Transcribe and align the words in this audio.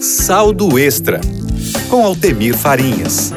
Saldo 0.00 0.78
Extra, 0.78 1.20
com 1.88 2.04
Altemir 2.04 2.54
Farinhas. 2.54 3.32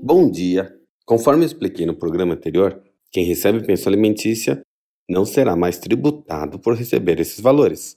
Bom 0.00 0.30
dia! 0.30 0.72
Conforme 1.04 1.44
expliquei 1.44 1.84
no 1.84 1.96
programa 1.96 2.34
anterior, 2.34 2.80
quem 3.10 3.24
recebe 3.24 3.66
pensão 3.66 3.92
alimentícia 3.92 4.62
não 5.08 5.24
será 5.24 5.56
mais 5.56 5.78
tributado 5.78 6.60
por 6.60 6.74
receber 6.74 7.18
esses 7.18 7.40
valores. 7.40 7.96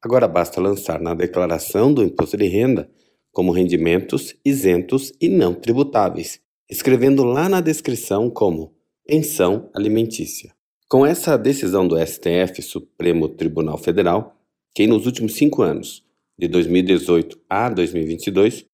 Agora 0.00 0.28
basta 0.28 0.60
lançar 0.60 1.00
na 1.00 1.12
declaração 1.12 1.92
do 1.92 2.04
imposto 2.04 2.36
de 2.36 2.46
renda 2.46 2.88
como 3.32 3.50
rendimentos 3.50 4.36
isentos 4.44 5.12
e 5.20 5.28
não 5.28 5.54
tributáveis, 5.54 6.40
escrevendo 6.70 7.24
lá 7.24 7.48
na 7.48 7.60
descrição 7.60 8.30
como 8.30 8.72
pensão 9.04 9.68
alimentícia. 9.74 10.52
Com 10.88 11.04
essa 11.04 11.36
decisão 11.36 11.88
do 11.88 11.96
STF, 11.98 12.62
Supremo 12.62 13.28
Tribunal 13.28 13.76
Federal, 13.76 14.38
quem 14.74 14.86
nos 14.86 15.04
últimos 15.06 15.34
cinco 15.34 15.62
anos, 15.62 16.04
de 16.38 16.48
2018 16.48 17.38
a 17.48 17.68
2022, 17.68 18.64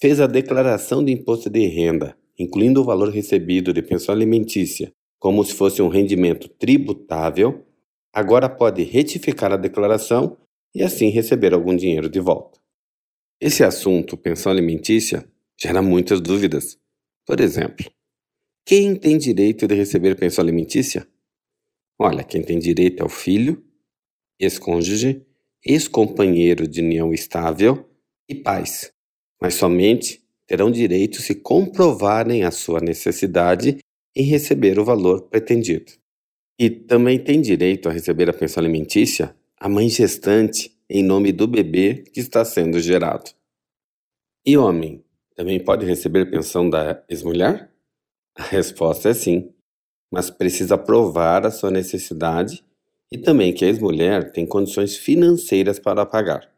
fez 0.00 0.20
a 0.20 0.26
declaração 0.26 1.04
de 1.04 1.12
imposto 1.12 1.48
de 1.48 1.66
renda, 1.66 2.16
incluindo 2.38 2.80
o 2.80 2.84
valor 2.84 3.08
recebido 3.10 3.72
de 3.72 3.80
pensão 3.80 4.14
alimentícia, 4.14 4.92
como 5.18 5.44
se 5.44 5.54
fosse 5.54 5.80
um 5.80 5.88
rendimento 5.88 6.48
tributável, 6.48 7.64
agora 8.12 8.48
pode 8.48 8.82
retificar 8.82 9.52
a 9.52 9.56
declaração 9.56 10.36
e 10.74 10.82
assim 10.82 11.08
receber 11.08 11.54
algum 11.54 11.74
dinheiro 11.74 12.08
de 12.08 12.20
volta. 12.20 12.60
Esse 13.40 13.62
assunto, 13.62 14.16
pensão 14.16 14.50
alimentícia, 14.50 15.28
gera 15.60 15.80
muitas 15.80 16.20
dúvidas. 16.20 16.78
Por 17.26 17.40
exemplo, 17.40 17.86
quem 18.66 18.96
tem 18.96 19.16
direito 19.16 19.66
de 19.66 19.74
receber 19.74 20.16
pensão 20.16 20.42
alimentícia? 20.42 21.06
Olha, 21.98 22.24
quem 22.24 22.42
tem 22.42 22.58
direito 22.58 23.02
é 23.02 23.06
o 23.06 23.08
filho, 23.08 23.64
ex-cônjuge, 24.38 25.24
ex-companheiro 25.64 26.68
de 26.68 26.80
união 26.80 27.12
estável 27.12 27.88
e 28.28 28.34
pais, 28.34 28.92
mas 29.40 29.54
somente 29.54 30.22
terão 30.46 30.70
direito 30.70 31.22
se 31.22 31.34
comprovarem 31.34 32.44
a 32.44 32.50
sua 32.50 32.80
necessidade 32.80 33.78
em 34.14 34.22
receber 34.22 34.78
o 34.78 34.84
valor 34.84 35.22
pretendido. 35.22 35.92
E 36.58 36.70
também 36.70 37.18
tem 37.18 37.40
direito 37.40 37.88
a 37.88 37.92
receber 37.92 38.28
a 38.28 38.32
pensão 38.32 38.62
alimentícia 38.62 39.34
a 39.58 39.68
mãe 39.68 39.88
gestante 39.88 40.76
em 40.88 41.02
nome 41.02 41.32
do 41.32 41.46
bebê 41.46 42.04
que 42.12 42.20
está 42.20 42.44
sendo 42.44 42.78
gerado. 42.78 43.30
E 44.46 44.56
homem, 44.56 45.02
também 45.34 45.58
pode 45.58 45.86
receber 45.86 46.30
pensão 46.30 46.68
da 46.68 47.02
ex-mulher? 47.08 47.72
A 48.36 48.42
resposta 48.42 49.08
é 49.08 49.14
sim, 49.14 49.52
mas 50.12 50.30
precisa 50.30 50.76
provar 50.76 51.46
a 51.46 51.50
sua 51.50 51.70
necessidade 51.70 52.64
e 53.14 53.16
também 53.16 53.52
que 53.52 53.64
a 53.64 53.68
ex-mulher 53.68 54.32
tem 54.32 54.44
condições 54.44 54.96
financeiras 54.96 55.78
para 55.78 56.04
pagar. 56.04 56.50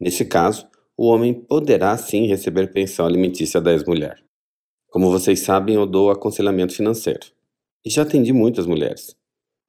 Nesse 0.00 0.24
caso, 0.24 0.66
o 0.96 1.06
homem 1.06 1.32
poderá 1.32 1.96
sim 1.96 2.26
receber 2.26 2.72
pensão 2.72 3.06
alimentícia 3.06 3.60
da 3.60 3.70
ex-mulher. 3.70 4.20
Como 4.88 5.08
vocês 5.08 5.38
sabem, 5.38 5.76
eu 5.76 5.86
dou 5.86 6.10
aconselhamento 6.10 6.74
financeiro. 6.74 7.28
E 7.84 7.90
já 7.90 8.02
atendi 8.02 8.32
muitas 8.32 8.66
mulheres. 8.66 9.14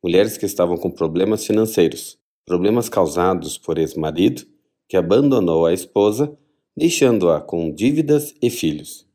Mulheres 0.04 0.36
que 0.36 0.48
estavam 0.48 0.78
com 0.78 0.90
problemas 0.90 1.45
financeiros, 1.45 2.17
problemas 2.44 2.89
causados 2.89 3.60
por 3.60 3.78
ex-marido 3.78 4.48
que 4.89 4.98
abandonou 4.98 5.67
a 5.67 5.73
esposa, 5.73 6.36
deixando-a 6.76 7.39
com 7.39 7.72
dívidas 7.72 8.34
e 8.42 8.50
filhos. 8.50 9.08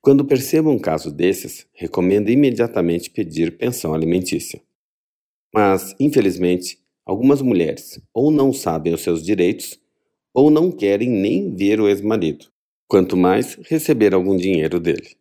Quando 0.00 0.24
perceba 0.24 0.70
um 0.70 0.78
caso 0.78 1.12
desses, 1.12 1.66
recomendo 1.74 2.30
imediatamente 2.30 3.10
pedir 3.10 3.58
pensão 3.58 3.92
alimentícia. 3.92 4.65
Mas, 5.56 5.96
infelizmente, 5.98 6.78
algumas 7.06 7.40
mulheres 7.40 7.98
ou 8.12 8.30
não 8.30 8.52
sabem 8.52 8.92
os 8.92 9.00
seus 9.00 9.24
direitos 9.24 9.80
ou 10.34 10.50
não 10.50 10.70
querem 10.70 11.08
nem 11.08 11.56
ver 11.56 11.80
o 11.80 11.88
ex-marido, 11.88 12.44
quanto 12.86 13.16
mais 13.16 13.54
receber 13.66 14.12
algum 14.12 14.36
dinheiro 14.36 14.78
dele. 14.78 15.16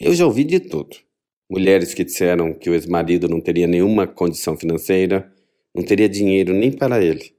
Eu 0.00 0.14
já 0.14 0.24
ouvi 0.24 0.42
de 0.42 0.58
tudo. 0.58 0.96
Mulheres 1.50 1.92
que 1.92 2.02
disseram 2.02 2.54
que 2.54 2.70
o 2.70 2.74
ex-marido 2.74 3.28
não 3.28 3.38
teria 3.38 3.66
nenhuma 3.66 4.06
condição 4.06 4.56
financeira, 4.56 5.30
não 5.74 5.84
teria 5.84 6.08
dinheiro 6.08 6.54
nem 6.54 6.72
para 6.72 7.04
ele. 7.04 7.34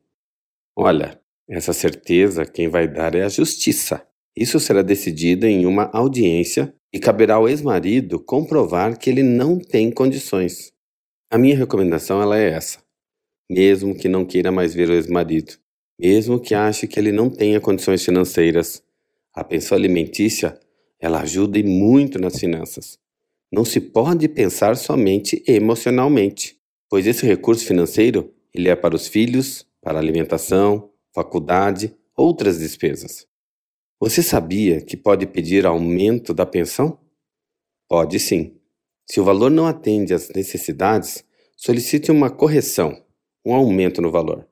Olha, 0.75 1.19
essa 1.49 1.73
certeza 1.73 2.45
quem 2.45 2.67
vai 2.67 2.87
dar 2.87 3.15
é 3.15 3.23
a 3.23 3.29
justiça. 3.29 4.05
Isso 4.35 4.59
será 4.59 4.83
decidido 4.83 5.47
em 5.47 5.65
uma 5.65 5.89
audiência 5.91 6.71
e 6.93 6.99
caberá 6.99 7.35
ao 7.35 7.49
ex-marido 7.49 8.19
comprovar 8.19 8.99
que 8.99 9.09
ele 9.09 9.23
não 9.23 9.57
tem 9.57 9.89
condições. 9.89 10.76
A 11.29 11.37
minha 11.37 11.57
recomendação 11.57 12.21
ela 12.21 12.37
é 12.37 12.49
essa. 12.49 12.79
Mesmo 13.49 13.95
que 13.95 14.09
não 14.09 14.25
queira 14.25 14.51
mais 14.51 14.73
ver 14.73 14.89
o 14.89 14.93
ex-marido, 14.93 15.53
mesmo 15.99 16.39
que 16.39 16.53
ache 16.53 16.87
que 16.87 16.99
ele 16.99 17.11
não 17.11 17.29
tenha 17.29 17.61
condições 17.61 18.03
financeiras, 18.03 18.83
a 19.33 19.43
pensão 19.43 19.77
alimentícia 19.77 20.59
ela 20.99 21.21
ajuda 21.21 21.57
e 21.59 21.63
muito 21.63 22.19
nas 22.19 22.39
finanças. 22.39 22.99
Não 23.51 23.63
se 23.63 23.79
pode 23.79 24.27
pensar 24.27 24.75
somente 24.75 25.43
emocionalmente 25.47 26.57
pois 26.89 27.05
esse 27.05 27.25
recurso 27.25 27.65
financeiro 27.65 28.33
ele 28.53 28.69
é 28.69 28.75
para 28.75 28.95
os 28.95 29.07
filhos, 29.07 29.67
para 29.81 29.99
alimentação, 29.99 30.91
faculdade, 31.13 31.95
outras 32.15 32.59
despesas. 32.59 33.27
Você 33.99 34.23
sabia 34.23 34.81
que 34.81 34.95
pode 34.95 35.25
pedir 35.27 35.65
aumento 35.65 36.33
da 36.33 36.45
pensão? 36.45 36.99
Pode 37.87 38.19
sim. 38.19 38.56
Se 39.09 39.19
o 39.21 39.23
valor 39.23 39.49
não 39.49 39.65
atende 39.65 40.13
às 40.13 40.29
necessidades, 40.29 41.23
solicite 41.55 42.11
uma 42.11 42.29
correção, 42.29 43.01
um 43.45 43.53
aumento 43.53 44.01
no 44.01 44.11
valor. 44.11 44.47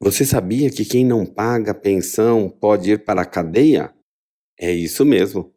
Você 0.00 0.24
sabia 0.24 0.70
que 0.70 0.84
quem 0.84 1.04
não 1.04 1.26
paga 1.26 1.74
pensão 1.74 2.48
pode 2.48 2.92
ir 2.92 3.04
para 3.04 3.22
a 3.22 3.26
cadeia? 3.26 3.92
É 4.58 4.72
isso 4.72 5.04
mesmo. 5.04 5.52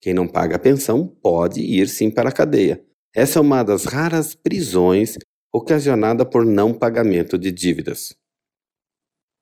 Quem 0.00 0.12
não 0.12 0.28
paga 0.28 0.58
pensão 0.58 1.06
pode 1.06 1.60
ir 1.60 1.88
sim 1.88 2.10
para 2.10 2.28
a 2.28 2.32
cadeia. 2.32 2.84
Essa 3.14 3.38
é 3.38 3.42
uma 3.42 3.62
das 3.62 3.84
raras 3.84 4.34
prisões 4.34 5.16
ocasionada 5.52 6.26
por 6.26 6.44
não 6.44 6.74
pagamento 6.74 7.38
de 7.38 7.50
dívidas. 7.50 8.14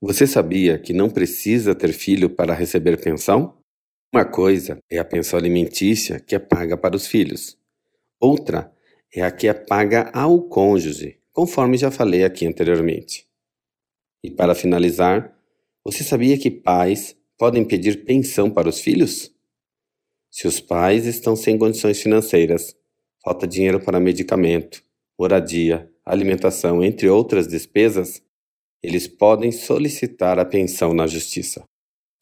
Você 0.00 0.26
sabia 0.26 0.78
que 0.78 0.92
não 0.92 1.08
precisa 1.08 1.74
ter 1.74 1.92
filho 1.92 2.28
para 2.28 2.54
receber 2.54 3.00
pensão? 3.00 3.58
Uma 4.14 4.24
coisa 4.24 4.78
é 4.90 4.98
a 4.98 5.04
pensão 5.04 5.38
alimentícia 5.38 6.20
que 6.20 6.34
é 6.34 6.38
paga 6.38 6.76
para 6.76 6.94
os 6.94 7.06
filhos. 7.06 7.56
Outra 8.22 8.72
é 9.12 9.20
a 9.20 9.32
que 9.32 9.48
é 9.48 9.52
paga 9.52 10.08
ao 10.14 10.42
cônjuge, 10.44 11.18
conforme 11.32 11.76
já 11.76 11.90
falei 11.90 12.22
aqui 12.22 12.46
anteriormente. 12.46 13.26
E 14.22 14.30
para 14.30 14.54
finalizar, 14.54 15.36
você 15.84 16.04
sabia 16.04 16.38
que 16.38 16.48
pais 16.48 17.16
podem 17.36 17.64
pedir 17.64 18.04
pensão 18.04 18.48
para 18.48 18.68
os 18.68 18.78
filhos? 18.80 19.34
Se 20.30 20.46
os 20.46 20.60
pais 20.60 21.04
estão 21.04 21.34
sem 21.34 21.58
condições 21.58 22.00
financeiras, 22.00 22.76
falta 23.24 23.44
dinheiro 23.44 23.80
para 23.80 23.98
medicamento, 23.98 24.84
moradia, 25.18 25.90
alimentação, 26.06 26.80
entre 26.80 27.08
outras 27.08 27.48
despesas, 27.48 28.22
eles 28.80 29.08
podem 29.08 29.50
solicitar 29.50 30.38
a 30.38 30.44
pensão 30.44 30.94
na 30.94 31.08
Justiça. 31.08 31.64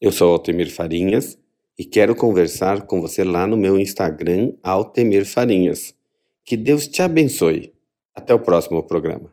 Eu 0.01 0.11
sou 0.11 0.33
Altemir 0.33 0.73
Farinhas 0.73 1.39
e 1.81 1.85
quero 1.87 2.15
conversar 2.15 2.83
com 2.83 3.01
você 3.01 3.25
lá 3.25 3.47
no 3.47 3.57
meu 3.57 3.81
Instagram, 3.81 4.53
Altemir 4.63 5.25
Farinhas. 5.25 5.95
Que 6.45 6.55
Deus 6.55 6.87
te 6.87 7.01
abençoe. 7.01 7.73
Até 8.15 8.35
o 8.35 8.39
próximo 8.39 8.83
programa. 8.83 9.33